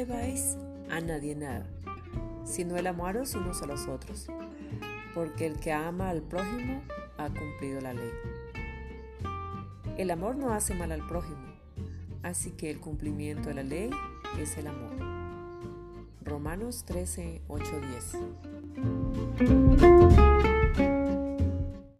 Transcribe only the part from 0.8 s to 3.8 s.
a nadie nada, sino el amaros unos a